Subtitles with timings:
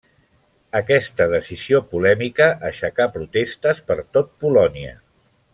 [0.79, 4.99] Aquesta decisió polèmica aixecà protestes per tot Polònia.